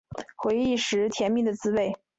[0.35, 1.93] 回忆时甜蜜的滋味